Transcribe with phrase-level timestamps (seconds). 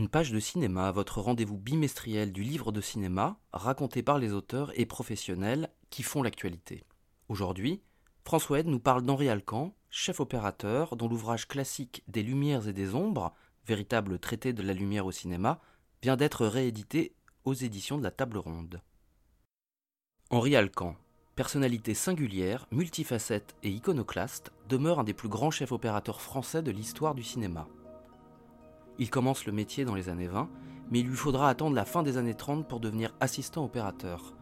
[0.00, 4.72] Une page de cinéma, votre rendez-vous bimestriel du livre de cinéma, raconté par les auteurs
[4.80, 6.84] et professionnels qui font l'actualité.
[7.28, 7.82] Aujourd'hui,
[8.24, 12.94] François Ed nous parle d'Henri Alcan, chef opérateur dont l'ouvrage classique Des Lumières et des
[12.94, 13.34] Ombres,
[13.66, 15.60] véritable traité de la lumière au cinéma,
[16.02, 18.80] vient d'être réédité aux éditions de la Table Ronde.
[20.30, 20.96] Henri Alcan,
[21.36, 27.14] personnalité singulière, multifacette et iconoclaste, demeure un des plus grands chefs opérateurs français de l'histoire
[27.14, 27.68] du cinéma.
[29.00, 30.50] Il commence le métier dans les années 20,
[30.90, 34.34] mais il lui faudra attendre la fin des années 30 pour devenir assistant opérateur.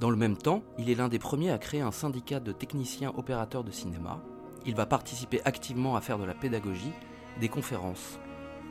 [0.00, 3.12] Dans le même temps, il est l'un des premiers à créer un syndicat de techniciens
[3.18, 4.22] opérateurs de cinéma.
[4.64, 6.94] Il va participer activement à faire de la pédagogie,
[7.38, 8.18] des conférences.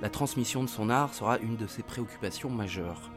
[0.01, 3.11] La transmission de son art sera une de ses préoccupations majeures.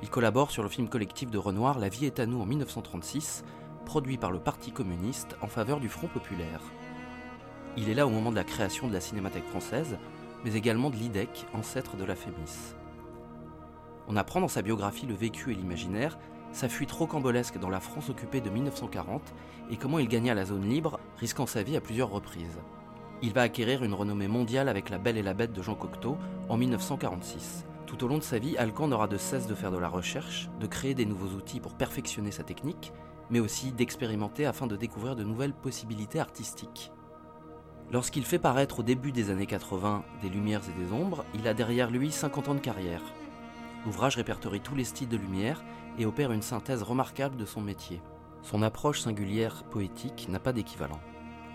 [0.00, 3.42] Il collabore sur le film collectif de Renoir La vie est à nous en 1936,
[3.84, 6.60] produit par le Parti communiste en faveur du Front populaire.
[7.76, 9.98] Il est là au moment de la création de la Cinémathèque française,
[10.44, 12.74] mais également de l'IDEC, ancêtre de la FEMIS.
[14.08, 16.18] On apprend dans sa biographie le vécu et l'imaginaire,
[16.52, 19.22] sa fuite rocambolesque dans la France occupée de 1940
[19.70, 22.58] et comment il gagna la zone libre, risquant sa vie à plusieurs reprises.
[23.20, 26.16] Il va acquérir une renommée mondiale avec La Belle et la Bête de Jean Cocteau
[26.48, 27.66] en 1946.
[27.86, 30.48] Tout au long de sa vie, Alcan n'aura de cesse de faire de la recherche,
[30.60, 32.92] de créer des nouveaux outils pour perfectionner sa technique,
[33.30, 36.92] mais aussi d'expérimenter afin de découvrir de nouvelles possibilités artistiques.
[37.90, 41.54] Lorsqu'il fait paraître au début des années 80 des lumières et des ombres, il a
[41.54, 43.00] derrière lui 50 ans de carrière.
[43.86, 45.64] L'ouvrage répertorie tous les styles de lumière
[45.98, 48.02] et opère une synthèse remarquable de son métier.
[48.42, 51.00] Son approche singulière poétique n'a pas d'équivalent.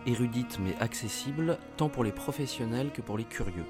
[0.07, 3.65] Érudite mais accessible tant pour les professionnels que pour les curieux.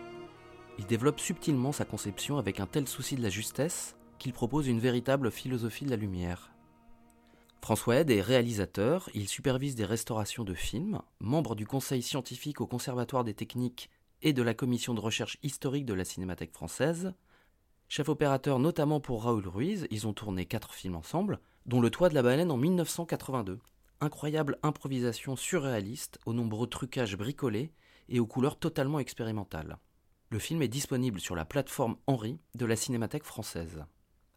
[0.79, 4.79] Il développe subtilement sa conception avec un tel souci de la justesse qu'il propose une
[4.79, 6.52] véritable philosophie de la lumière.
[7.63, 12.67] François Ed est réalisateur, il supervise des restaurations de films, membre du conseil scientifique au
[12.67, 13.89] Conservatoire des techniques
[14.21, 17.13] et de la commission de recherche historique de la Cinémathèque française.
[17.87, 22.09] Chef opérateur notamment pour Raoul Ruiz, ils ont tourné quatre films ensemble, dont Le Toit
[22.09, 23.59] de la baleine en 1982.
[24.01, 27.71] Incroyable improvisation surréaliste, aux nombreux trucages bricolés
[28.09, 29.77] et aux couleurs totalement expérimentales.
[30.31, 33.85] Le film est disponible sur la plateforme Henri de la Cinémathèque française.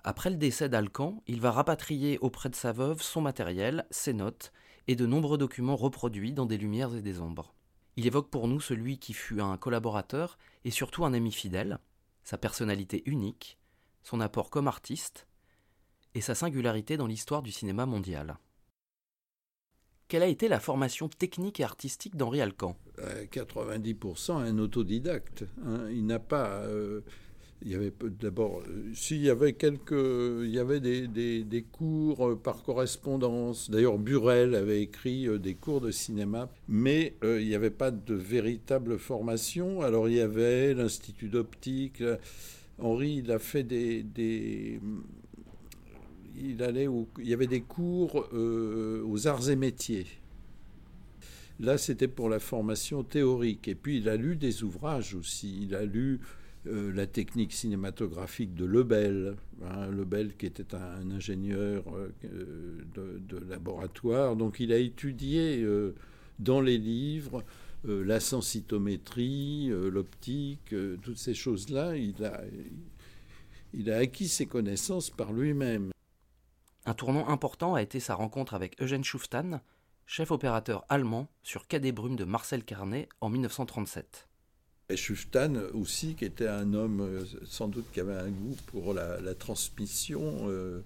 [0.08, 4.52] Après le décès d'Alcan, il va rapatrier auprès de sa veuve son matériel, ses notes
[4.86, 7.54] et de nombreux documents reproduits dans des lumières et des ombres.
[7.96, 11.80] Il évoque pour nous celui qui fut un collaborateur et surtout un ami fidèle,
[12.22, 13.58] sa personnalité unique,
[14.04, 15.26] son apport comme artiste
[16.14, 18.38] et sa singularité dans l'histoire du cinéma mondial.
[20.06, 22.76] Quelle a été la formation technique et artistique d'Henri Alcan?
[22.98, 25.44] À 90% un autodidacte.
[25.64, 25.88] hein.
[25.90, 26.60] Il n'a pas.
[26.60, 27.00] euh,
[27.62, 32.28] il y avait d'abord, euh, s'il y avait quelques, il y avait des, des- cours
[32.28, 33.70] euh, par correspondance.
[33.70, 38.14] D'ailleurs, Burel avait écrit euh, des cours de cinéma, mais il n'y avait pas de
[38.14, 39.80] véritable formation.
[39.80, 42.02] Alors, il y avait l'institut d'optique.
[42.78, 44.80] Henri, il a fait des, des-
[46.38, 50.06] il allait au- il y avait des cours aux arts et métiers.
[51.58, 53.66] Là, c'était pour la formation théorique.
[53.66, 55.58] Et puis, il a lu des ouvrages aussi.
[55.62, 56.20] Il a lu
[56.66, 59.36] euh, la technique cinématographique de Lebel.
[59.64, 64.36] hein, Lebel, qui était un, ingénieur euh, de, laboratoire.
[64.36, 65.94] Donc, il a étudié euh,
[66.38, 67.44] dans les livres
[67.84, 71.94] la sensitométrie, l'optique, toutes ces choses-là.
[71.94, 72.42] Il a,
[73.72, 75.92] il a acquis ses connaissances par lui-même.
[76.84, 79.60] Un tournant important a été sa rencontre avec Eugène Schuftan,
[80.04, 84.26] chef opérateur allemand sur Quai des Brumes de Marcel Carnet en 1937.
[84.88, 88.94] Et Schuftan aussi, qui était un homme euh, sans doute qui avait un goût pour
[88.94, 90.80] la, la transmission, euh,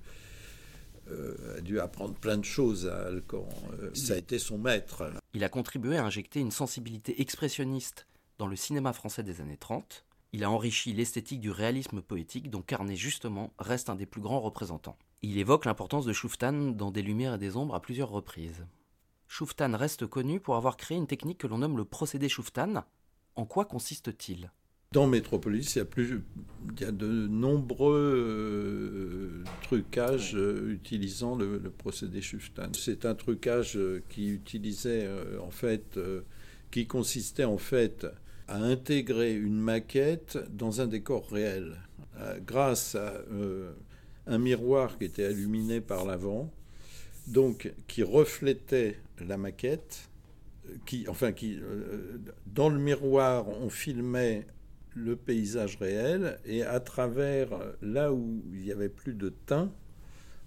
[1.10, 3.48] euh, a dû apprendre plein de choses à Alcan.
[3.82, 5.10] Euh, ça a été son maître.
[5.34, 8.06] Il a contribué à injecter une sensibilité expressionniste
[8.38, 10.04] dans le cinéma français des années 30.
[10.32, 14.40] Il a enrichi l'esthétique du réalisme poétique dont Carnet justement reste un des plus grands
[14.40, 14.96] représentants.
[15.22, 18.64] Il évoque l'importance de Schuftan dans Des Lumières et des Ombres à plusieurs reprises.
[19.26, 22.84] Schuftan reste connu pour avoir créé une technique que l'on nomme le procédé Schuftan.
[23.40, 24.50] En quoi consiste-t-il?
[24.92, 26.22] Dans Métropolis, il y a, plus,
[26.76, 32.70] il y a de nombreux euh, trucages euh, utilisant le, le procédé Schuftan.
[32.74, 35.98] C'est un trucage euh, qui utilisait euh, en fait
[36.70, 38.06] qui consistait en fait
[38.46, 41.78] à intégrer une maquette dans un décor réel,
[42.46, 43.14] grâce à
[44.26, 46.52] un miroir qui était illuminé par l'avant,
[47.26, 50.09] donc qui reflétait la maquette,
[50.86, 54.46] qui, enfin, qui, euh, dans le miroir, on filmait
[54.94, 57.50] le paysage réel et à travers
[57.80, 59.72] là où il y avait plus de teint,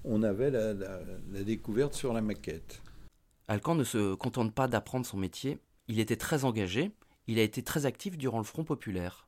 [0.04, 2.82] on avait la, la découverte sur la maquette.
[3.48, 6.92] Alcan ne se contente pas d'apprendre son métier, il était très engagé,
[7.28, 9.28] il a été très actif durant le Front populaire.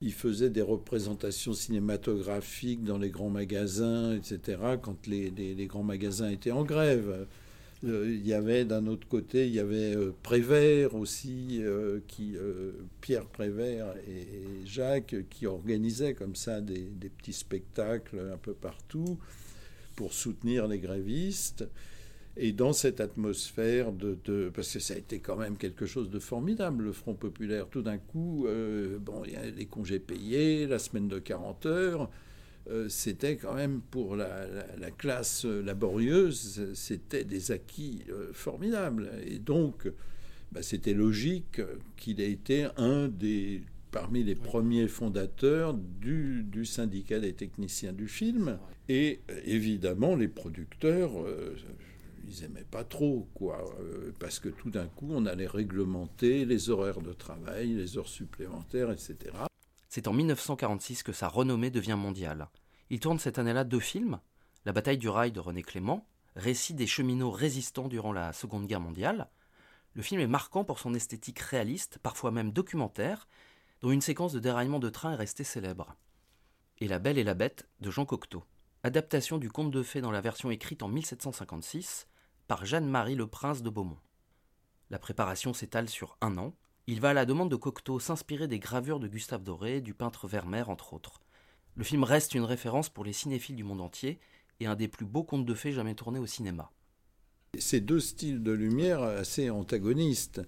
[0.00, 6.28] Il faisait des représentations cinématographiques dans les grands magasins, etc., quand les, les, grands magasins
[6.28, 7.26] étaient en grève.
[7.84, 12.36] Euh, il y avait d'un autre côté, il y avait euh, Prévert aussi, euh, qui,
[13.00, 16.88] Pierre Prévert et, Jacques, qui organisaient comme ça des,
[17.18, 19.18] petits spectacles un peu partout
[19.96, 21.66] pour soutenir les grévistes.
[22.36, 26.18] Et dans cette atmosphère de, Parce que ça a été quand même quelque chose de
[26.18, 27.68] formidable, le Front populaire.
[27.68, 28.48] Tout d'un coup,
[29.00, 32.10] bon, il y a les congés payés, la semaine de 40 heures.
[32.70, 34.46] Euh, c'était quand même pour la,
[34.96, 39.10] classe laborieuse, c'était des acquis euh, formidables.
[39.26, 39.90] Et donc,
[40.52, 41.60] bah, c'était logique
[41.96, 48.08] qu'il ait été un des parmi les premiers fondateurs du, du, syndicat des techniciens du
[48.08, 48.58] film.
[48.88, 51.12] Et évidemment, les producteurs
[52.26, 56.70] ils aimaient pas trop, quoi, euh, parce que tout d'un coup, on allait réglementer les
[56.70, 59.16] horaires de travail, les heures supplémentaires, etc.
[59.94, 62.48] C'est en 1946 que sa renommée devient mondiale.
[62.90, 64.18] Il tourne cette année-là deux films
[64.64, 66.04] La bataille du rail de René Clément,
[66.34, 69.30] récit des cheminots résistants durant la Seconde Guerre mondiale.
[69.92, 73.28] Le film est marquant pour son esthétique réaliste, parfois même documentaire,
[73.82, 75.94] dont une séquence de déraillement de train est restée célèbre.
[76.78, 78.42] Et La Belle et la Bête de Jean Cocteau.
[78.82, 82.08] Adaptation du conte de fées dans la version écrite en 1756,
[82.48, 84.00] par Jeanne-Marie le Prince de Beaumont.
[84.90, 86.52] La préparation s'étale sur un an.
[86.86, 90.28] Il va à la demande de Cocteau s'inspirer des gravures de Gustave Doré, du peintre
[90.28, 91.20] Vermeer entre autres.
[91.76, 94.18] Le film reste une référence pour les cinéphiles du monde entier
[94.60, 96.70] et un des plus beaux contes de fées jamais tournés au cinéma.
[97.58, 100.42] Ces deux styles de lumière assez antagonistes.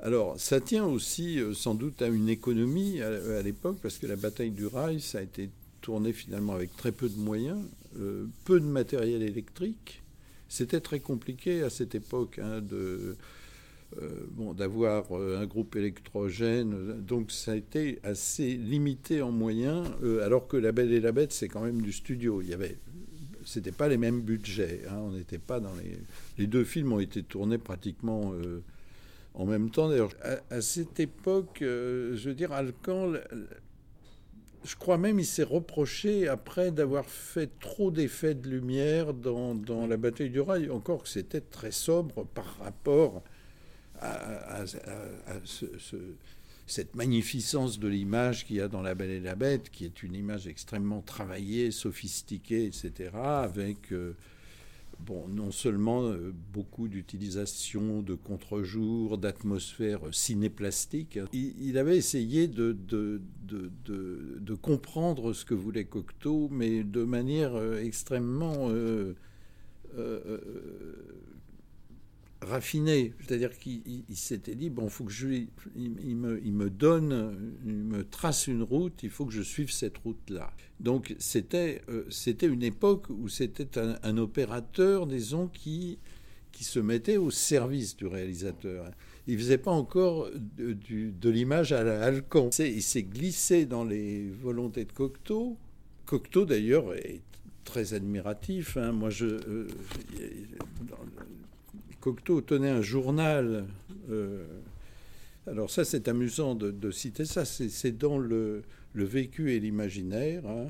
[0.00, 4.16] Alors, ça tient aussi euh, sans doute à une économie à, l'époque, parce que la
[4.16, 5.50] bataille du rail, ça a été
[5.80, 7.62] tourné finalement avec très peu de moyens,
[7.98, 10.02] euh, peu de matériel électrique,
[10.48, 13.18] c'était très compliqué à cette époque hein, de, euh,
[14.30, 17.00] bon, d'avoir euh, un groupe électrogène.
[17.02, 21.12] Donc ça a été assez limité en moyens, euh, alors que La Belle et la
[21.12, 22.40] Bête, c'est quand même du studio.
[22.42, 22.78] Il y avait,
[23.44, 24.82] c'était pas les mêmes budgets.
[24.88, 24.98] Hein.
[25.00, 25.98] on n'était pas dans les.
[26.38, 28.32] Les deux films ont été tournés pratiquement
[29.34, 29.90] en même temps.
[29.90, 30.12] D'ailleurs,
[30.48, 33.12] à, cette époque, je veux dire, Alcan
[34.64, 39.86] je crois même il s'est reproché après d'avoir fait trop d'effets de lumière dans, dans,
[39.86, 43.22] la bataille du rail, encore que c'était très sobre par rapport
[44.00, 44.64] à,
[46.66, 50.02] cette magnificence de l'image qu'il y a dans La Belle et la Bête, qui est
[50.02, 53.92] une image extrêmement travaillée, sophistiquée, etc., avec...
[53.92, 54.14] Euh,
[55.00, 62.76] bon, non seulement euh, beaucoup d'utilisation de contre-jour, d'atmosphère cinéplastique, il, avait essayé de,
[64.60, 68.70] comprendre ce que voulait Cocteau, mais de manière euh, extrêmement
[72.42, 73.14] raffiné.
[73.20, 75.28] C'est-à-dire qu'il s'était dit, bon, faut que je,
[75.76, 80.52] il, me, donne, il me trace une route, il faut que je suive cette route-là.
[80.78, 85.98] Donc c'était euh, c'était une époque où c'était un, opérateur, disons, qui,
[86.52, 88.90] qui se mettait au service du réalisateur.
[89.26, 92.10] Il faisait pas encore de, l'image à la.
[92.10, 95.56] Il s'est glissé dans les volontés de Cocteau.
[96.06, 97.20] Cocteau, d'ailleurs, est
[97.64, 98.76] très admiratif.
[98.76, 98.92] Hein.
[98.92, 99.68] Moi, je, euh,
[102.00, 103.66] Cocteau tenait un journal.
[104.10, 104.44] Euh,
[105.46, 107.44] alors ça, c'est amusant de, citer ça.
[107.44, 108.62] C'est dans le,
[108.94, 110.46] vécu et l'imaginaire.
[110.46, 110.68] Hein.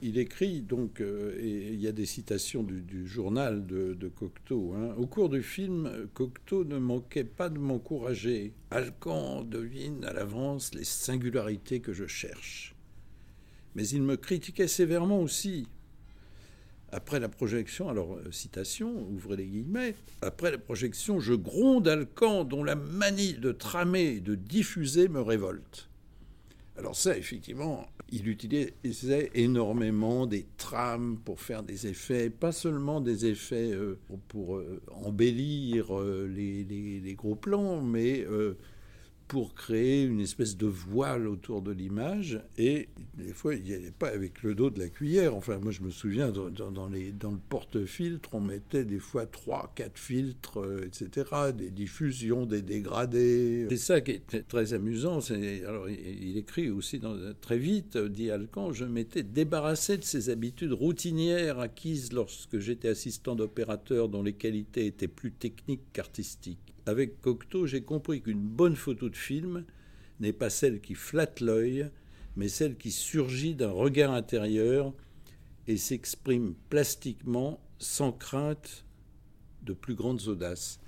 [0.00, 4.74] Il écrit donc, euh, et il y a des citations du, journal de, Cocteau.
[4.74, 4.94] Hein.
[4.98, 8.52] Au cours du film, Cocteau ne manquait pas de m'encourager.
[8.70, 12.74] Alcan devine à l'avance les singularités que je cherche.
[13.74, 15.66] Mais il me critiquait sévèrement aussi.
[16.96, 22.44] Après la projection, alors euh, citation, ouvrez les guillemets, après la projection, je gronde Alcan
[22.44, 25.90] dont la manie de tramer et de diffuser me révolte.
[26.78, 33.26] Alors ça, effectivement, il utilisait énormément des trames pour faire des effets, pas seulement des
[33.26, 33.98] effets euh,
[34.28, 38.26] pour, euh, embellir les, les, gros plans, mais
[39.28, 42.40] pour créer une espèce de voile autour de l'image.
[42.58, 45.34] Et des fois, il n'y avait pas avec le dos de la cuillère.
[45.34, 50.60] Enfin, moi, je me souviens, dans, le porte-filtre, on mettait des fois trois, quatre filtres,
[50.60, 53.66] euh, etc., des diffusions, des dégradés.
[53.70, 55.18] C'est ça qui est très amusant.
[55.66, 57.00] Alors, il écrit aussi
[57.40, 63.34] très vite, dit Alcan, je m'étais débarrassé de ces habitudes routinières acquises lorsque j'étais assistant
[63.34, 69.08] d'opérateur dont les qualités étaient plus techniques qu'artistiques avec Cocteau, j'ai compris qu'une bonne photo
[69.08, 69.64] de film
[70.20, 71.90] n'est pas celle qui flatte l'œil,
[72.36, 74.94] mais celle qui surgit d'un regard intérieur
[75.66, 78.84] et s'exprime plastiquement sans crainte
[79.62, 80.78] de plus grandes audaces.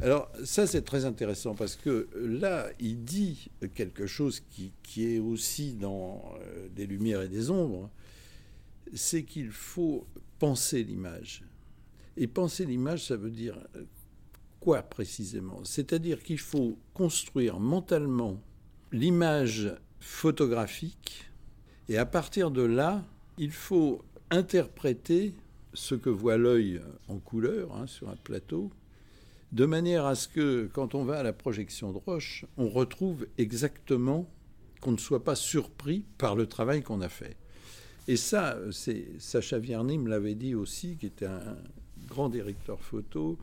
[0.00, 5.74] Alors ça c'est très intéressant parce que là il dit quelque chose qui, est aussi
[5.74, 7.90] dans euh, des lumières et des ombres,
[8.94, 10.06] c'est qu'il faut
[10.38, 11.44] penser l'image.
[12.16, 13.58] Et penser l'image ça veut dire
[14.60, 15.60] quoi précisément?
[15.64, 18.40] C'est-à-dire qu'il faut construire mentalement
[18.92, 21.28] l'image photographique
[21.88, 23.04] et à partir de là,
[23.38, 25.34] il faut interpréter
[25.72, 28.70] ce que voit l'œil en couleur hein, sur un plateau,
[29.52, 33.26] de manière à ce que quand on va à la projection de Roche, on retrouve
[33.38, 34.28] exactement
[34.80, 37.36] qu'on ne soit pas surpris par le travail qu'on a fait.
[38.06, 41.56] Et ça, c'est Sacha Vierny me l'avait dit aussi, qui était un
[42.06, 43.38] grand directeur photo,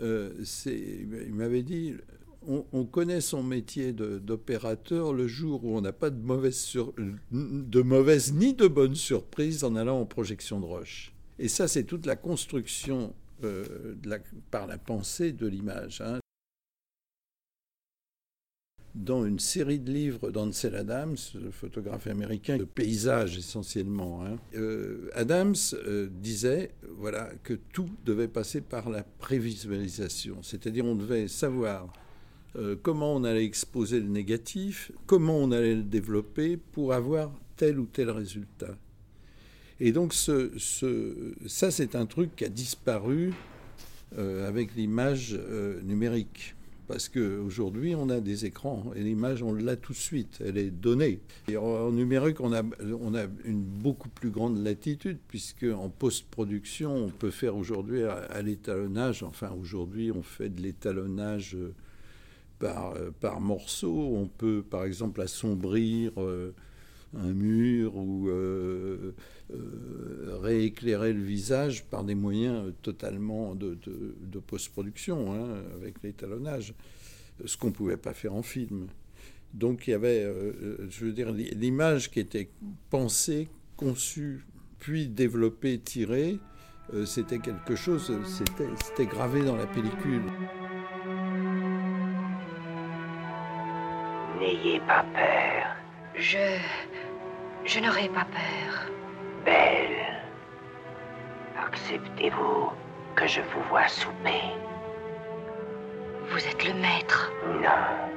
[0.00, 0.32] euh,
[0.66, 1.94] il m'avait dit,
[2.46, 6.72] on, connaît son métier d'opérateur le jour où on n'a pas de mauvaise,
[8.32, 11.12] ni de bonne surprise en allant en projection de roche.
[11.38, 13.14] Et ça, c'est toute la construction
[13.44, 13.94] euh,
[14.50, 16.00] par la pensée de l'image.
[16.00, 16.20] Hein
[18.94, 21.16] dans une série de livres d'Ansel Adams,
[21.52, 24.24] photographe américain de paysages essentiellement.
[24.24, 24.36] Hein.
[24.56, 31.28] Euh, Adams euh, disait voilà, que tout devait passer par la prévisualisation, c'est-à-dire on devait
[31.28, 31.92] savoir
[32.56, 37.78] euh, comment on allait exposer le négatif, comment on allait le développer pour avoir tel
[37.78, 38.76] ou tel résultat.
[39.78, 43.32] Et donc ça, c'est un truc qui a disparu
[44.14, 45.38] avec l'image
[45.84, 46.54] numérique
[46.90, 50.72] parce qu'aujourd'hui, on a des écrans et l'image, on l'a tout de suite, elle est
[50.72, 51.20] donnée.
[51.46, 52.62] Et en numérique, on a,
[53.44, 59.52] une beaucoup plus grande latitude, puisque en post-production, on peut faire aujourd'hui à, l'étalonnage, enfin
[59.60, 61.72] aujourd'hui, on fait de l'étalonnage euh,
[62.58, 66.20] par, euh, par morceau, on peut par exemple assombrir.
[66.20, 66.52] Euh,
[67.16, 69.14] un mur ou euh,
[69.52, 73.76] euh, rééclairer le visage par des moyens totalement de,
[74.46, 76.74] post-production, hein, avec l'étalonnage,
[77.44, 78.86] ce qu'on ne pouvait pas faire en film.
[79.54, 82.50] Donc il y avait, euh, je veux dire, l'image qui était
[82.90, 84.44] pensée, conçue,
[84.78, 86.38] puis développée, tirée,
[87.04, 90.22] c'était quelque chose, c'était gravé dans la pellicule.
[94.40, 95.76] N'ayez pas peur.
[96.16, 96.58] Je...
[97.64, 98.90] Je n'aurai pas peur.
[99.44, 100.22] Belle,
[101.66, 102.70] acceptez-vous
[103.14, 104.42] que je vous vois souper?
[106.30, 107.32] Vous êtes le maître.
[107.60, 108.10] Non.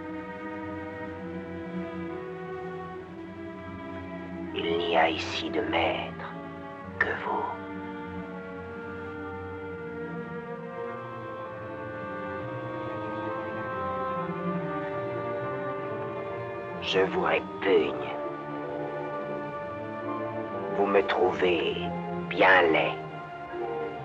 [4.56, 6.34] Il n'y a ici de maître
[7.00, 7.44] que vous.
[16.82, 18.13] Je vous répugne
[20.94, 21.76] me trouvez
[22.30, 22.94] bien laid.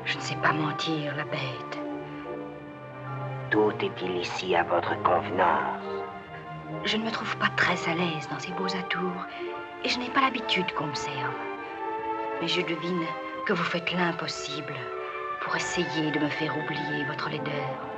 [0.07, 1.79] Je ne sais pas mentir, la bête.
[3.51, 5.85] Tout est-il ici à votre convenance?
[6.87, 9.27] Je ne me trouve pas très à l'aise dans ces beaux atours
[9.85, 11.35] et je n'ai pas l'habitude qu'on me serve.
[12.41, 13.05] Mais je devine
[13.45, 14.75] que vous faites l'impossible
[15.43, 17.98] pour essayer de me faire oublier votre laideur.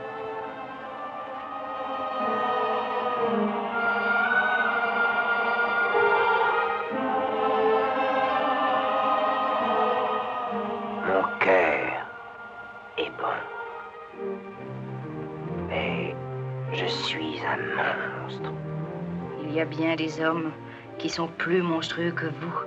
[20.00, 20.50] Des hommes
[20.98, 22.58] qui sont plus monstrueux que vous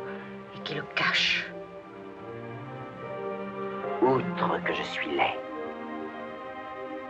[0.55, 1.51] et qui le cachent.
[4.01, 5.39] Outre que je suis laid,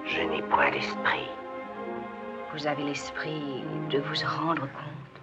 [0.06, 1.28] je n'ai point l'esprit.
[2.54, 5.16] Vous avez l'esprit de vous rendre compte.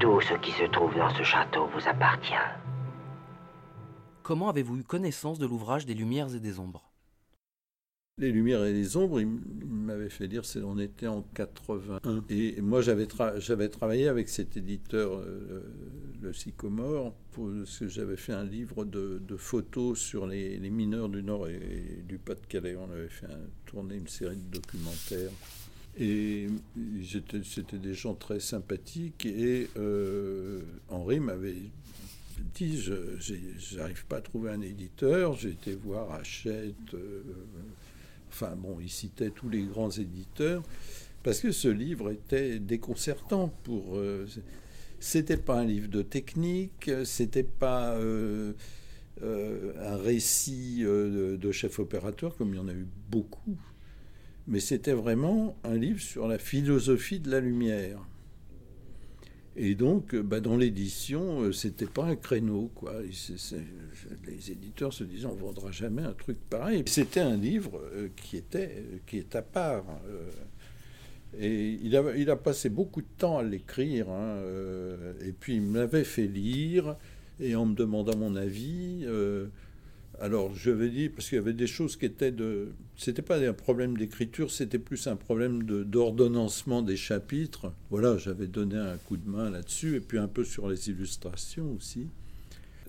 [0.00, 2.48] Tout ce qui se trouve dans ce château vous appartient.
[4.22, 6.92] Comment avez-vous eu connaissance de l'ouvrage des Lumières et des Ombres?
[8.18, 9.28] Les Lumières et les Ombres, il
[10.08, 12.24] fait dire, c'est, on était en 81.
[12.30, 13.06] Et moi, j'avais,
[13.38, 15.62] j'avais travaillé avec cet éditeur, euh,
[16.20, 21.48] le Sycomore, parce que j'avais fait un livre de, photos sur les, mineurs du Nord
[21.48, 22.76] et, du Pas-de-Calais.
[22.76, 23.26] On avait fait
[23.66, 25.30] tourner une série de documentaires.
[26.00, 26.46] Et
[27.44, 29.26] c'était des gens très sympathiques.
[29.26, 31.56] Et euh, Henri m'avait
[32.54, 35.36] dit, je n'arrive pas à trouver un éditeur.
[35.36, 36.94] J'ai été voir Hachette.
[36.94, 37.22] Euh,
[38.28, 40.62] Enfin bon, il citait tous les grands éditeurs
[41.22, 43.96] parce que ce livre était déconcertant pour.
[43.96, 44.26] Euh,
[45.00, 48.52] c'était pas un livre de technique, c'était pas euh,
[49.22, 53.56] euh, un récit de, chef opérateur comme il y en a eu beaucoup,
[54.48, 58.00] mais c'était vraiment un livre sur la philosophie de la lumière.
[59.60, 62.94] Et donc, euh, bah, dans l'édition, euh, c'était pas un créneau, quoi.
[63.02, 66.84] les éditeurs se disaient, on vendra jamais un truc pareil.
[66.86, 69.84] C'était un livre euh, qui était, qui est à part.
[71.36, 74.08] et il a, il a passé beaucoup de temps à l'écrire.
[74.10, 74.36] Hein,
[75.26, 76.96] et puis, il m'avait fait lire,
[77.40, 79.04] et en me demandant mon avis,
[80.20, 82.72] alors, je vais dire, parce qu'il y avait des choses qui étaient de.
[82.96, 87.72] C'était pas un problème d'écriture, c'était plus un problème d'ordonnancement des chapitres.
[87.90, 91.72] Voilà, j'avais donné un coup de main là-dessus, et puis un peu sur les illustrations
[91.76, 92.08] aussi.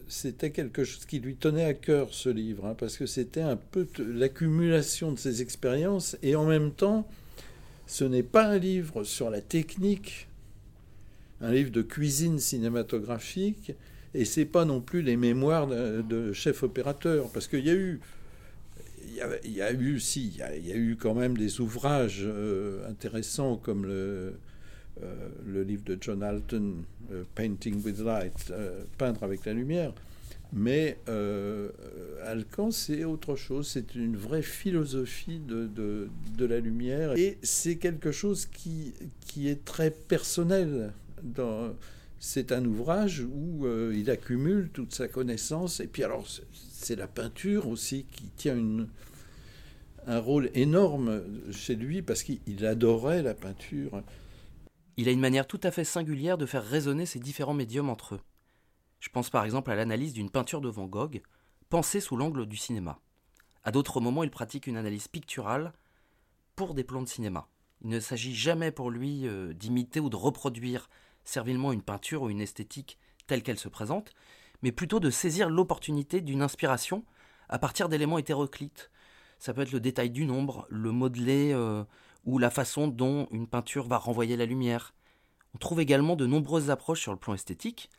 [0.08, 3.58] C'était quelque chose qui lui tenait à cœur, ce livre, hein, parce que c'était un
[3.58, 7.08] peu l'accumulation de ses expériences, et en même temps,
[7.86, 10.28] ce n'est pas un livre sur la technique,
[11.42, 13.74] un livre de cuisine cinématographique,
[14.14, 18.00] et c'est pas non plus les mémoires de, chef opérateur, parce qu'il y a eu,
[19.44, 20.28] il y, a, eu, si,
[20.60, 24.36] il y a, eu quand même des ouvrages euh, intéressants comme le,
[25.04, 26.76] euh, le livre de John Alton,
[27.12, 28.54] euh, Painting with Light,
[28.98, 29.94] peindre avec la lumière.
[30.52, 30.98] Mais
[32.26, 33.68] Alcan, c'est autre chose.
[33.68, 37.16] C'est une vraie philosophie de, de, de la lumière.
[37.16, 38.94] Et c'est quelque chose qui,
[39.28, 40.92] qui est très personnel.
[41.22, 41.76] Dans,
[42.20, 45.80] c'est un ouvrage où euh, il accumule toute sa connaissance.
[45.80, 48.58] Et puis alors, c'est la peinture aussi qui tient
[50.06, 51.22] un rôle énorme
[51.52, 54.04] chez lui parce qu'il adorait la peinture.
[54.98, 58.16] Il a une manière tout à fait singulière de faire résonner ces différents médiums entre
[58.16, 58.22] eux.
[59.00, 61.22] Je pense par exemple à l'analyse d'une peinture de Van Gogh,
[61.70, 63.00] pensée sous l'angle du cinéma.
[63.64, 65.74] À d'autres moments, il pratique une analyse picturale
[66.56, 67.48] pour des plans de cinéma.
[67.82, 70.90] Il ne s'agit jamais pour lui euh, d'imiter ou de reproduire
[71.30, 74.14] servilement une peinture ou une esthétique telle qu'elle se présente,
[74.62, 77.06] mais plutôt de saisir l'opportunité d'une inspiration
[77.48, 78.92] à partir d'éléments hétéroclites.
[79.38, 81.84] Ça peut être le détail du nombre, le modelé euh,
[82.26, 84.94] ou la façon dont une peinture va renvoyer la lumière.
[85.54, 87.90] On trouve également de nombreuses approches sur le plan esthétique,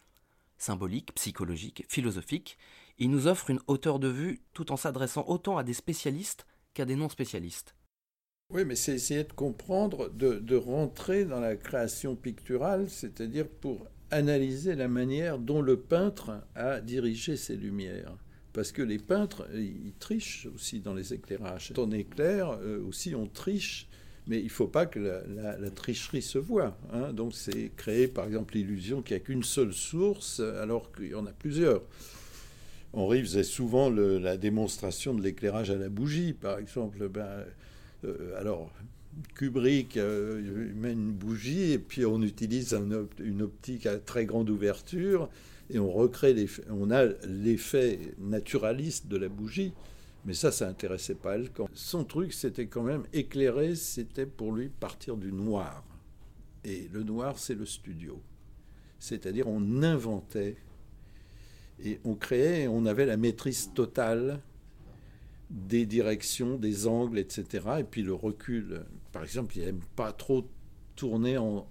[0.59, 2.59] symbolique, psychologique, philosophique.
[2.99, 6.85] Il nous offre une hauteur de vue tout en s'adressant autant à des spécialistes qu'à
[6.85, 7.75] des non-spécialistes.
[8.53, 14.75] Oui, mais c'est essayer de comprendre, de, rentrer dans la création picturale, c'est-à-dire pour analyser
[14.75, 18.17] la manière dont le peintre a dirigé ses lumières.
[18.53, 21.73] Parce que les peintres, ils trichent aussi dans les éclairages.
[21.77, 23.87] Quand on éclaire, euh, aussi on triche,
[24.27, 26.77] mais il ne faut pas que la, tricherie se voie.
[26.93, 27.13] Hein.
[27.13, 31.15] Donc c'est créer par exemple l'illusion qu'il n'y a qu'une seule source alors qu'il y
[31.15, 31.83] en a plusieurs.
[32.93, 37.09] Henri faisait souvent la démonstration de l'éclairage à la bougie, par exemple.
[37.09, 37.45] Ben,
[38.39, 38.71] alors,
[39.35, 42.77] Kubrick euh, met une bougie et puis on utilise
[43.19, 45.29] une optique à très grande ouverture
[45.69, 49.73] et on recrée on a l'effet naturaliste de la bougie.
[50.27, 51.67] Mais ça, ça intéressait pas Alcan.
[51.73, 55.83] Son truc, c'était quand même éclairer, c'était pour lui partir du noir.
[56.65, 58.21] Et le noir, c'est le studio.
[58.99, 60.57] C'est-à-dire, on inventait
[61.83, 64.41] et on créait, on avait la maîtrise totale
[65.51, 67.67] des directions, des angles, etc.
[67.81, 68.85] Et puis le recul.
[69.13, 70.49] Par exemple, il n'aime pas trop
[70.97, 71.67] tourner en,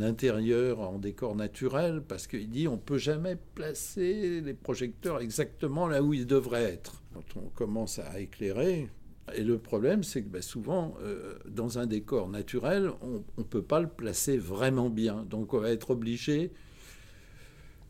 [0.00, 6.02] intérieur, en décor naturel, parce qu'il dit on peut jamais placer les projecteurs exactement là
[6.02, 7.02] où ils devraient être.
[7.14, 8.88] Quand on commence à éclairer,
[9.32, 13.62] et le problème, c'est que ben, souvent, euh, dans un décor naturel, on ne peut
[13.62, 15.24] pas le placer vraiment bien.
[15.30, 16.52] Donc on va être obligé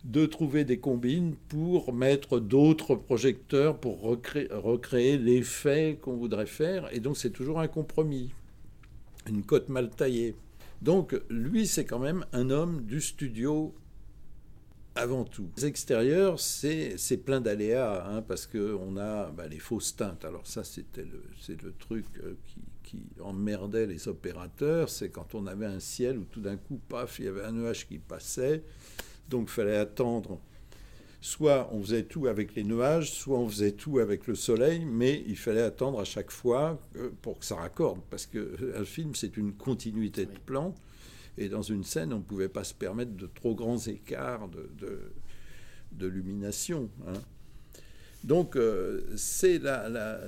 [0.05, 6.95] de trouver des combines pour mettre d'autres projecteurs pour recréer, l'effet qu'on voudrait faire.
[6.95, 8.31] Et donc c'est toujours un compromis,
[9.27, 10.37] une cote mal taillée.
[10.83, 13.75] Donc lui, c'est quand même un homme du studio
[14.95, 15.49] avant tout.
[15.57, 20.25] Les extérieurs, c'est plein d'aléas, hein, parce qu'on a bah, les fausses teintes.
[20.27, 25.47] Alors ça, c'était le, le truc euh, qui, qui, emmerdait les opérateurs, c'est quand on
[25.47, 28.63] avait un ciel où tout d'un coup, paf, il y avait un nuage qui passait
[29.29, 30.39] donc il fallait attendre
[31.25, 35.25] soit on faisait tout avec les nuages, soit on faisait tout avec le soleil, mais
[35.27, 39.15] il fallait attendre à chaque fois euh, pour que ça raccorde, parce qu'un euh, film,
[39.15, 40.75] c'est une continuité de plan,
[41.39, 44.69] et dans une scène, on ne pouvait pas se permettre de trop grands écarts de,
[45.93, 46.91] de, lumination.
[47.09, 47.19] Hein.
[48.23, 50.21] Donc, euh, c'est la, la,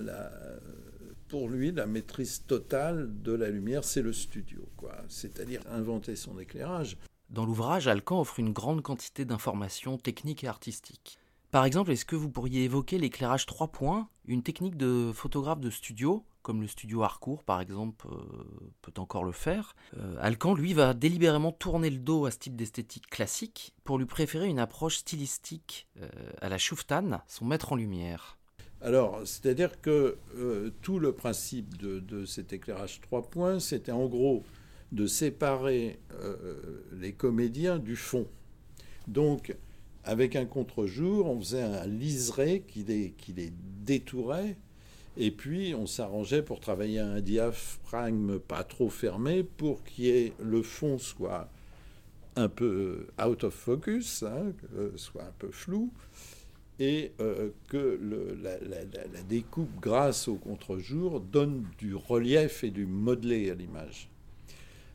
[1.28, 4.96] pour lui, la maîtrise totale de la lumière, c'est le studio, quoi.
[5.10, 6.96] C'est-à-dire inventer son éclairage.
[7.30, 11.18] Dans l'ouvrage, Alcan offre une grande quantité d'informations techniques et artistiques.
[11.50, 15.70] Par exemple, est-ce que vous pourriez évoquer l'éclairage 3 points, une technique de photographe de
[15.70, 20.74] studio, comme le studio Harcourt par exemple euh, peut encore le faire euh, Alcan, lui,
[20.74, 24.98] va délibérément tourner le dos à ce type d'esthétique classique pour lui préférer une approche
[24.98, 26.08] stylistique euh,
[26.40, 28.38] à la Schuftan, son maître en lumière.
[28.80, 30.18] Alors, c'est-à-dire que
[30.82, 34.44] tout le principe de, de, cet éclairage 3 points, c'était en gros
[34.96, 36.34] de séparer euh,
[36.98, 38.26] les comédiens du fond.
[39.06, 39.54] Donc,
[40.04, 43.52] avec un contre-jour, on faisait un liseré qui les,
[43.84, 44.56] détourait,
[45.18, 50.98] et puis on s'arrangeait pour travailler un diaphragme pas trop fermé pour que le fond
[50.98, 51.48] soit
[52.34, 54.52] un peu out of focus, hein,
[54.96, 55.90] soit un peu flou,
[56.78, 57.98] et euh, que
[58.42, 64.08] la, découpe grâce au contre-jour donne du relief et du modelé à l'image.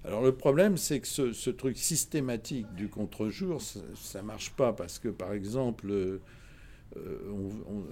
[0.03, 4.97] Alors le problème, c'est que ce, truc systématique du contre-jour, ça ne marche pas parce
[4.97, 6.19] que, par exemple, euh,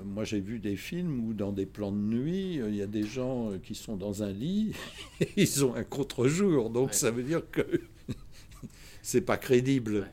[0.03, 3.03] moi j'ai vu des films où dans des plans de nuit, il y a des
[3.03, 4.73] gens qui sont dans un lit,
[5.21, 7.61] et ils ont un contre-jour, donc ça veut dire que
[9.03, 10.07] c'est pas crédible.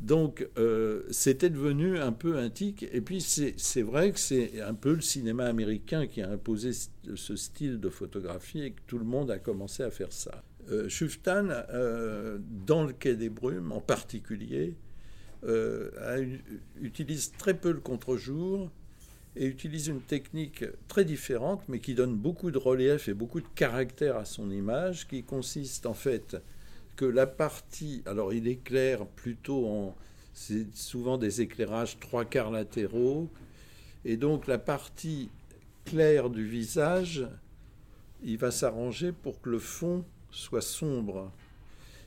[0.00, 2.86] Donc euh, c'était devenu un peu un tic.
[2.92, 6.70] Et puis c'est vrai que c'est un peu le cinéma américain qui a imposé
[7.14, 10.42] ce style de photographie et que tout le monde a commencé à faire ça.
[10.70, 14.76] Euh, Schuftan, euh, dans le Quai des Brumes en particulier,
[15.44, 16.36] euh,
[16.80, 18.70] utilise très peu le contre-jour
[19.36, 23.48] et utilise une technique très différente, mais qui donne beaucoup de relief et beaucoup de
[23.54, 26.36] caractère à son image, qui consiste en fait
[26.96, 29.96] que la partie, alors il éclaire plutôt en,
[30.34, 33.28] c'est souvent des éclairages trois quarts latéraux,
[34.04, 35.30] et donc la partie
[35.84, 37.26] claire du visage,
[38.22, 41.32] il va s'arranger pour que le fond soit sombre.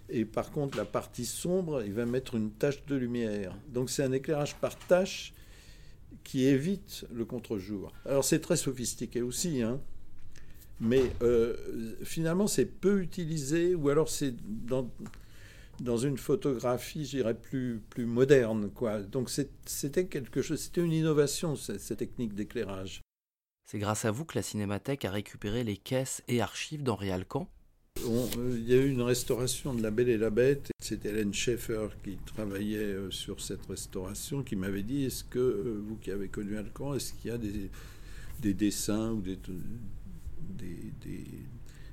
[0.10, 3.56] Et par contre, la partie sombre, il va mettre une tache de lumière.
[3.70, 5.34] Donc c'est un éclairage par tache
[6.24, 7.92] qui évite le contre-jour.
[8.06, 9.80] Alors c'est très sophistiqué aussi, hein.
[10.80, 11.56] mais euh,
[12.04, 14.36] finalement c'est peu utilisé, ou alors c'est
[14.68, 14.90] dans,
[15.80, 18.70] dans une photographie, je dirais, plus, plus moderne.
[18.70, 19.02] Quoi.
[19.02, 19.30] Donc
[19.66, 23.02] c'était quelque chose, c'était une innovation, cette, cette technique d'éclairage.
[23.66, 27.50] C'est grâce à vous que la Cinémathèque a récupéré les caisses et archives d'Henri Alcan
[28.38, 30.72] euh, il y a eu une restauration de La Belle et la Bête.
[30.80, 35.82] C'est Hélène Schaeffer qui travaillait euh, sur cette restauration qui m'avait dit est-ce que euh,
[35.88, 37.70] vous qui avez connu Alcan, est-ce qu'il y a des,
[38.42, 39.22] des dessins ou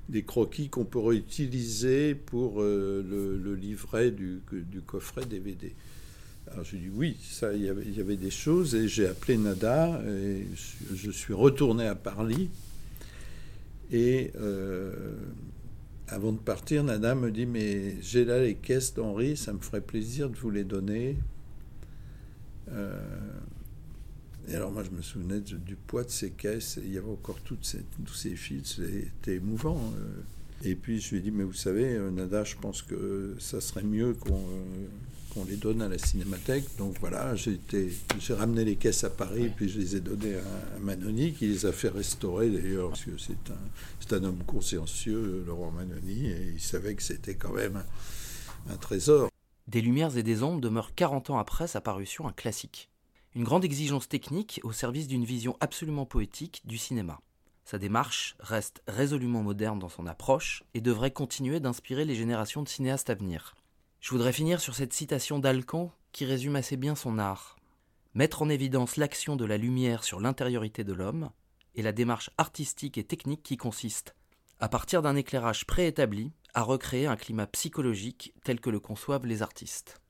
[0.09, 4.41] des, croquis qu'on pourrait utiliser pour le, livret du,
[4.85, 5.73] coffret DVD
[6.51, 9.07] alors je dis oui, ça, il y, avait, il y avait des choses et j'ai
[9.07, 10.45] appelé Nada et
[10.93, 12.49] je suis retourné à Paris
[13.91, 14.31] et
[16.11, 19.81] avant de partir, Nana me dit Mais j'ai là les caisses d'Henri, ça me ferait
[19.81, 21.17] plaisir de vous les donner.
[22.69, 22.99] Euh,
[24.49, 26.79] et alors, moi, je me souvenais du poids de ces caisses.
[26.83, 28.81] Il y avait encore toutes ces, tous ces fils.
[28.81, 29.79] C'était émouvant.
[29.95, 30.21] Euh.
[30.63, 33.61] Et puis, je lui ai dit Mais vous savez, euh, Nada, je pense que ça
[33.61, 34.43] serait mieux qu'on
[35.33, 36.65] qu'on les donne à la cinémathèque.
[36.77, 41.33] Donc voilà, j'ai ramené les caisses à Paris, puis je les ai données à, Manoni,
[41.33, 46.27] qui les a fait restaurer d'ailleurs, parce que c'est un, un homme consciencieux, Laurent Manoni,
[46.27, 47.83] et il savait que c'était quand même
[48.69, 49.29] un, trésor.
[49.67, 52.89] Des lumières et des ombres demeurent 40 ans après sa parution un classique.
[53.33, 57.21] Une grande exigence technique au service d'une vision absolument poétique du cinéma.
[57.63, 62.67] Sa démarche reste résolument moderne dans son approche et devrait continuer d'inspirer les générations de
[62.67, 63.55] cinéastes à venir.
[64.01, 67.55] Je voudrais finir sur cette citation d'Alcan qui résume assez bien son art.
[68.15, 71.29] Mettre en évidence l'action de la lumière sur l'intériorité de l'homme
[71.75, 74.15] et la démarche artistique et technique qui consiste,
[74.59, 79.43] à partir d'un éclairage préétabli, à recréer un climat psychologique tel que le conçoivent les
[79.43, 80.01] artistes.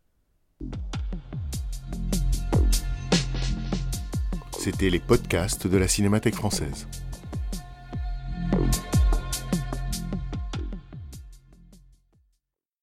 [4.58, 6.88] C'était les podcasts de la Cinémathèque française.